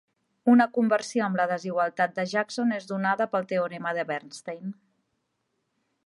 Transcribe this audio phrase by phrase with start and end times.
[0.51, 4.73] Una conversió amb la desigualtat de Jackson és donada pel teorema de Bernstein.